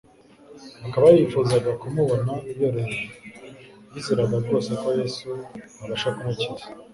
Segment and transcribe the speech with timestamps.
[0.87, 3.01] akaba yarifuzaga kumubona yorohewe.
[3.93, 5.25] Yizeraga rwose ko Yesu
[5.83, 6.65] abasha kUmukiza.